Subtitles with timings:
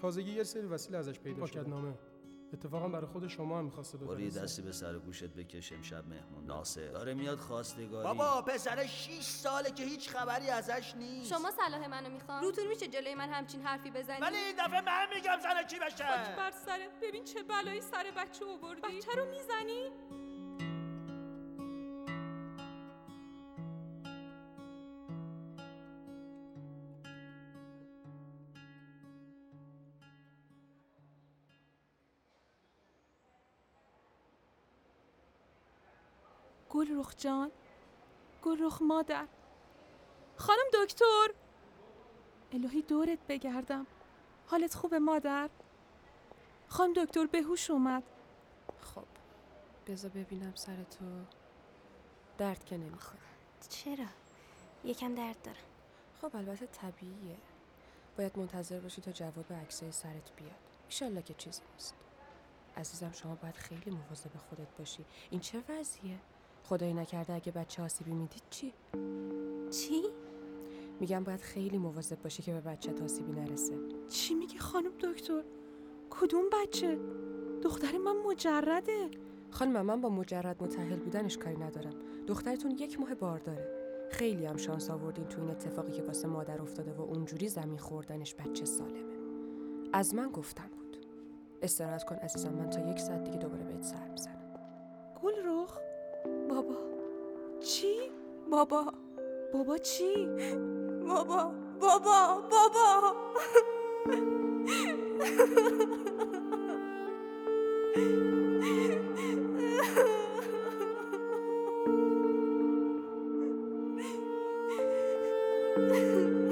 [0.00, 1.68] تازگی یه سری وسیله ازش پیدا شده.
[1.68, 1.94] نامه
[2.52, 6.44] اتفاقا برای خود شما هم می‌خواسته بفرسته دستی به سر گوشت بکش امشب مهمون.
[6.44, 6.88] ناصر.
[6.88, 8.08] داره میاد خواستگاری.
[8.08, 11.28] بابا پسر 6 ساله که هیچ خبری ازش نیست.
[11.28, 12.42] شما صلاح منو می‌خوام.
[12.42, 16.04] روتون میشه جلوی من همچین حرفی بزنی؟ ولی این دفعه من میگم زن کی بشه؟
[16.36, 17.00] بر سرت.
[17.02, 18.80] ببین چه بلایی سر بچه آوردی.
[18.82, 19.90] بچه رو می‌زنی؟
[36.80, 37.50] گل رخ جان
[38.42, 39.26] گل رخ مادر.
[40.36, 41.28] خانم دکتر.
[42.52, 43.86] الهی دورت بگردم.
[44.46, 45.50] حالت خوبه مادر؟
[46.68, 48.02] خانم دکتر بهوش اومد.
[48.80, 49.04] خب
[49.86, 51.04] بذار ببینم سر تو.
[52.38, 53.20] درد که نمی‌خوره.
[53.68, 54.06] چرا؟
[54.84, 55.56] یکم درد دارم.
[56.22, 57.36] خب البته طبیعیه.
[58.18, 60.60] باید منتظر باشی تا جواب عکسای سرت بیاد.
[60.86, 61.94] ایشالله که چیزی نیست.
[62.76, 65.04] عزیزم شما باید خیلی مواظب خودت باشی.
[65.30, 66.18] این چه وضعیه؟
[66.64, 68.72] خدایی نکرده اگه بچه آسیبی می‌دید چی؟
[69.70, 70.02] چی؟
[71.00, 73.78] میگم باید خیلی مواظب باشی که به بچه آسیبی نرسه.
[74.08, 75.42] چی میگی خانم دکتر؟
[76.10, 76.98] کدوم بچه؟
[77.62, 79.08] دختر من مجرده.
[79.50, 81.94] خانم من با مجرد متحل بودنش کاری ندارم.
[82.26, 83.80] دخترتون یک ماه بار داره.
[84.10, 88.34] خیلی هم شانس آوردین تو این اتفاقی که واسه مادر افتاده و اونجوری زمین خوردنش
[88.34, 89.16] بچه سالمه.
[89.92, 91.06] از من گفتم بود.
[91.62, 94.39] استراحت کن عزیزم من تا یک ساعت دیگه دوباره بهت سر می‌زنم.
[98.50, 98.92] بابا.
[99.52, 100.28] بابا چی؟
[101.08, 103.14] بابا بابا بابا.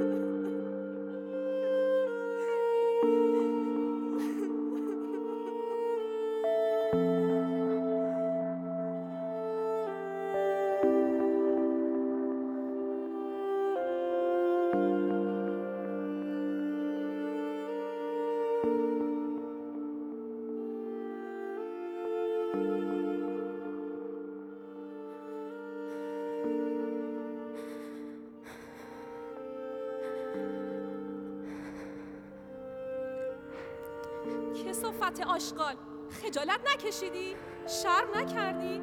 [34.64, 35.76] کسافت آشغال.
[36.22, 37.36] خجالت نکشیدی؟
[37.82, 38.82] شرم نکردی؟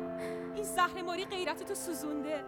[0.55, 2.43] این زهر ماری غیرتتو سوزونده.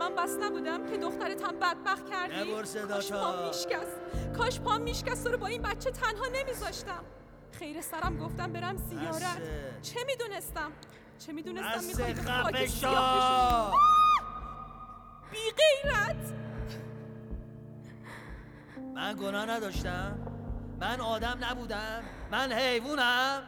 [0.00, 2.52] من بس نبودم که دخترتم بدبخت کردی.
[2.88, 4.00] کاش پام میشکست.
[4.38, 7.04] کاش پام میشکست تو رو با این بچه تنها نمیذاشتم.
[7.52, 9.14] خیر سرم گفتم برم زیارت.
[9.14, 9.78] بسه.
[9.82, 10.72] چه می‌دونستم؟
[11.18, 13.74] چه می‌دونستم می‌خوای خاک سیاه
[15.30, 16.34] بی غیرت.
[18.94, 20.33] من گناه نداشتم.
[20.84, 22.02] من آدم نبودم.
[22.32, 23.42] من حیوانم.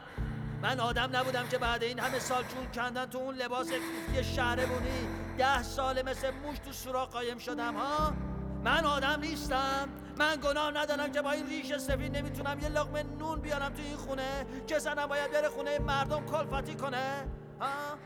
[0.61, 4.65] من آدم نبودم که بعد این همه سال جون کندن تو اون لباس کوفتی شهره
[4.65, 8.13] بونی ده ساله مثل موش تو سوراخ قایم شدم ها؟
[8.63, 9.89] من آدم نیستم.
[10.17, 13.97] من گناه ندارم که با این ریش سفید نمی‌تونم یه لقمه نون بیارم تو این
[13.97, 17.27] خونه که زنم باید بره خونه مردم کلفتی کنه.
[17.61, 17.97] ها؟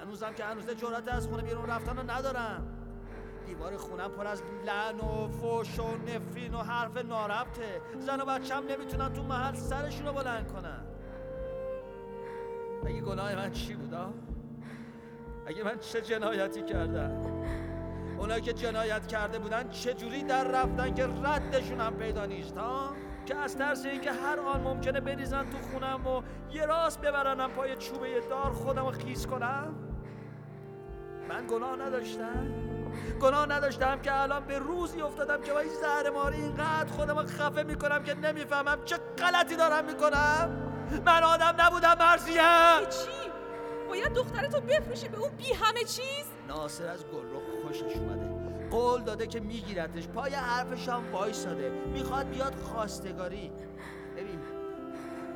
[0.00, 2.79] هنوزم که هنوز جرأت از خونه بیرون رفتن رو ندارم.
[3.50, 7.80] دیوار خونم پر از لعن و فوش و نفرین و حرف ناربطه.
[7.98, 10.84] زن و بچم نمی‌تونن تو محل سرشون رو بلند کنن.
[12.86, 14.12] اگه گناه من چی بودا؟
[15.46, 17.44] اگه من چه جنایتی کردم؟
[18.18, 22.90] اونایی که جنایت کرده بودن چجوری در رفتن که ردشون هم پیدا نیست ها؟
[23.26, 26.22] که از ترس اینکه هر آن ممکنه بریزن تو خونم و
[26.52, 29.74] یه راست ببرنم پای چوبه دار خودم رو خیس کنم؟
[31.28, 32.70] من گناه نداشتم؟
[33.20, 37.62] گناه نداشتم که الان به روزی افتادم که با این زهر ماری اینقدر خودم خفه
[37.62, 40.66] می‌کنم که نمی‌فهمم چه غلطی دارم می‌کنم.
[41.06, 42.34] من آدم نبودم مرزیم
[42.90, 43.30] چی؟
[43.88, 48.30] باید دخترتو بفروشی به اون بی همه چیز؟ ناصر از گلرخ خوشش اومده.
[48.70, 51.70] قول داده که میگیرتش پای حرفش هم وایساده.
[51.70, 53.52] می‌خواد بیاد خواستگاری.
[54.16, 54.40] ببین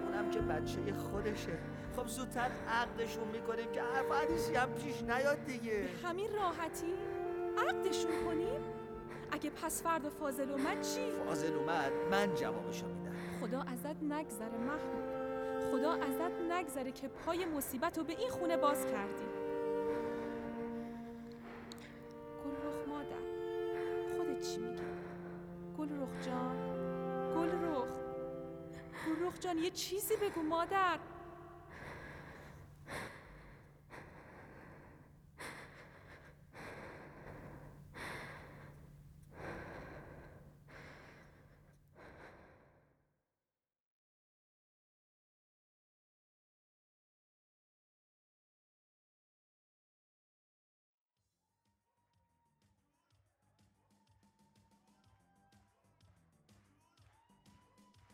[0.06, 0.78] اونم که بچه
[1.10, 1.58] خودشه.
[1.96, 5.88] خب زودتر عقدشون می‌کنیم که حرف هم پیش نیاد دیگه.
[6.04, 6.94] همین راحتی؟
[7.58, 8.60] عقدشون کنیم؟
[9.32, 15.04] اگه پس فردا فاضل اومد چی؟ فاضل اومد من جوابشو میدم خدا ازت نگذره محمود
[15.72, 19.24] خدا ازت نگذره که پای مصیبت رو به این خونه باز کردی
[22.44, 23.24] گل رخ مادر
[24.16, 24.82] خودت چی میگی؟
[25.78, 26.56] گل رخ جان
[27.36, 27.88] گل رخ
[29.06, 30.98] گل رخ جان یه چیزی بگو مادر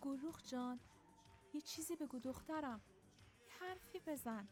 [0.00, 0.80] گلرخ جان
[1.54, 2.80] یه چیزی بگو دخترم.
[3.46, 4.48] یه حرفی بزن.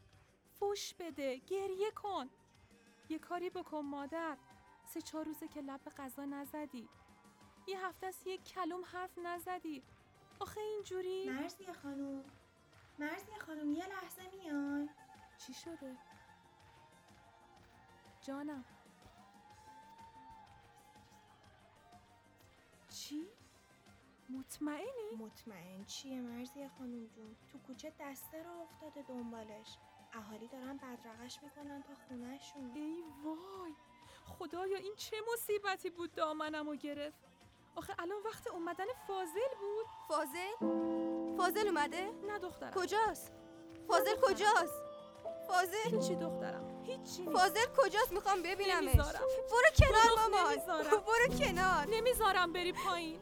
[0.59, 2.29] فوش بده گریه کن.
[3.09, 4.37] یه کاری بکن مادر.
[4.85, 6.89] سه چهار روزه که لب غذا نزدی.
[7.67, 9.83] یه هفته است یه کلوم حرف نزدی.
[10.39, 12.23] آخه اینجوری؟ مرزی خانوم.
[12.99, 14.89] مرزی خانوم یه لحظه میای.
[15.37, 15.97] چی شده؟
[18.21, 18.65] جانم.
[22.89, 23.38] چی؟
[24.39, 25.85] مطمئنی؟ مطمئن.
[25.85, 29.77] چیه مرزی خانوم جون؟ تو کوچه دسته رو افتاده دنبالش.
[30.13, 32.71] اهالی دارن بدرقش می‌کنن تا خونهشون.
[32.75, 33.73] ای وای!
[34.25, 37.19] خدایا این چه مصیبتی بود دامنمو گرفت؟
[37.75, 39.85] آخه الان وقت اومدن فاضل بود.
[40.07, 40.55] فاضل؟
[41.37, 42.73] فاضل اومده؟ نه دخترم.
[42.73, 43.33] کجاست؟
[43.87, 44.81] فاضل کجاست؟
[45.47, 46.83] فاضل؟ هیچی دخترم.
[46.83, 47.25] هیچی.
[47.25, 48.95] فاضل کجاست؟ می‌خوام ببینمش.
[48.95, 49.21] نمی‌ذارم.
[49.51, 50.53] برو کنار مامان.
[50.53, 51.03] نمی‌ذارم.
[51.03, 51.85] برو کنار.
[51.89, 53.19] نمی‌ذارم بری پایین.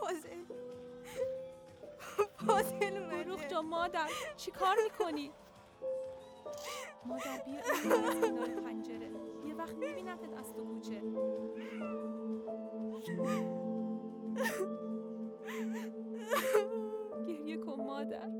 [0.00, 0.44] فاضل.
[2.46, 3.24] فاضل اومده.
[3.24, 5.32] گروخ جان مادر چی کار می‌کنی؟
[7.06, 9.10] مادر بیا این کنار پنجره.
[9.44, 11.02] یه وقت میبینتت از تو کوچه.
[17.28, 18.30] گریه کن مادر.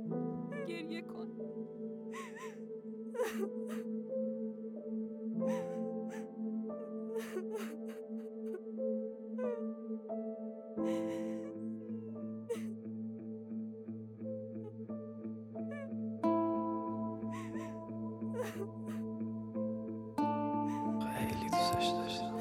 [0.67, 1.29] گریه کن.
[21.69, 22.35] دوستش داشتم.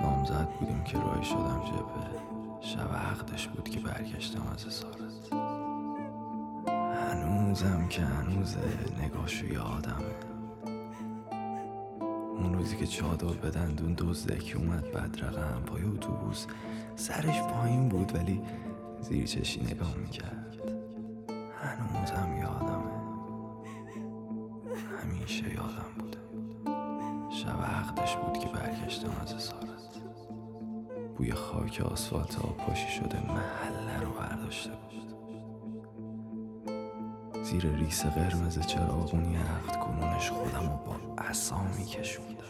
[0.00, 2.20] نامزد بودیم که رای شدم جبه.
[2.60, 5.32] شب عقدش بود که برگشتم از اسارت
[7.12, 8.60] هنوزم که هنوزه
[9.02, 10.14] نگاهشو یادمه.
[12.38, 16.46] اون روزی که چادر به دندون دزدکی اومد بدرقم پای اتوبوس
[16.96, 18.42] سرش پایین بود ولی
[19.00, 20.56] زیر چشی نگاه می‌کرد.
[21.60, 23.01] هنوزم یادمه.
[25.22, 26.18] همیشه یادم بوده.
[27.30, 30.02] شب عقدش بود که برگشتم از اسارت
[31.16, 35.14] بوی خاک آسفالت آب پاشی شده محله رو برداشته بود.
[37.42, 42.42] زیر ریس قرمز چراغونی عقد کنونش خودم رو با عصا میکشوندم.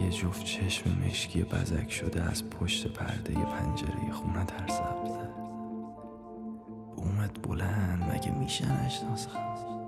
[0.00, 5.30] یه جفت چشم مشکی بزک شده از پشت پرده پنجره خونه در سبزه
[6.96, 9.79] اومد بلند مگه میشه نشناسم؟